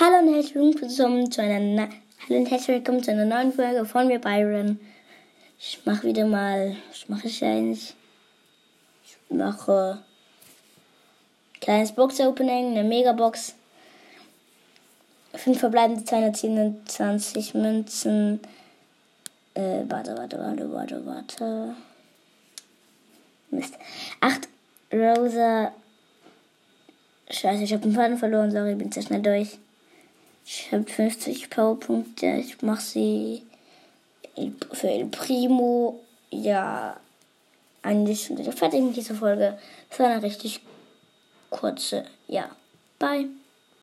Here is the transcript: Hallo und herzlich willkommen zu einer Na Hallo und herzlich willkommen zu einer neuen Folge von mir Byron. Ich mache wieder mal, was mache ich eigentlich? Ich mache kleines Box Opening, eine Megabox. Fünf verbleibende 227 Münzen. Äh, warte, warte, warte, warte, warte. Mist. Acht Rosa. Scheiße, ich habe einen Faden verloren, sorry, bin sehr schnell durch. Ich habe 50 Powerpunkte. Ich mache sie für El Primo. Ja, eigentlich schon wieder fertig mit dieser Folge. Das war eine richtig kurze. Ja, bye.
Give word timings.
Hallo 0.00 0.26
und 0.26 0.34
herzlich 0.34 0.54
willkommen 0.54 1.30
zu 1.30 1.42
einer 1.42 1.60
Na 1.60 1.88
Hallo 2.26 2.40
und 2.40 2.50
herzlich 2.50 2.78
willkommen 2.78 3.02
zu 3.02 3.10
einer 3.10 3.26
neuen 3.26 3.52
Folge 3.52 3.84
von 3.84 4.06
mir 4.06 4.18
Byron. 4.18 4.80
Ich 5.58 5.80
mache 5.84 6.04
wieder 6.04 6.24
mal, 6.24 6.74
was 6.88 7.10
mache 7.10 7.26
ich 7.26 7.44
eigentlich? 7.44 7.94
Ich 9.04 9.18
mache 9.28 10.02
kleines 11.60 11.92
Box 11.92 12.20
Opening, 12.20 12.70
eine 12.70 12.84
Megabox. 12.84 13.54
Fünf 15.34 15.60
verbleibende 15.60 16.02
227 16.02 17.52
Münzen. 17.52 18.40
Äh, 19.52 19.82
warte, 19.88 20.16
warte, 20.16 20.38
warte, 20.38 20.72
warte, 20.72 21.04
warte. 21.04 21.76
Mist. 23.50 23.74
Acht 24.20 24.48
Rosa. 24.90 25.70
Scheiße, 27.30 27.64
ich 27.64 27.74
habe 27.74 27.82
einen 27.84 27.94
Faden 27.94 28.16
verloren, 28.16 28.50
sorry, 28.50 28.74
bin 28.74 28.90
sehr 28.90 29.02
schnell 29.02 29.20
durch. 29.20 29.58
Ich 30.44 30.72
habe 30.72 30.84
50 30.84 31.50
Powerpunkte. 31.50 32.26
Ich 32.26 32.62
mache 32.62 32.80
sie 32.80 33.42
für 34.72 34.90
El 34.90 35.06
Primo. 35.06 36.00
Ja, 36.30 36.96
eigentlich 37.82 38.24
schon 38.24 38.38
wieder 38.38 38.52
fertig 38.52 38.82
mit 38.82 38.96
dieser 38.96 39.14
Folge. 39.14 39.58
Das 39.90 39.98
war 39.98 40.08
eine 40.08 40.22
richtig 40.22 40.60
kurze. 41.50 42.04
Ja, 42.28 42.50
bye. 42.98 43.28